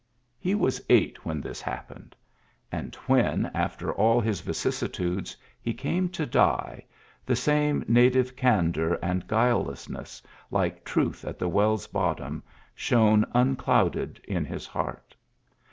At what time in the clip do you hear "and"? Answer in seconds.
2.71-2.95, 9.03-9.27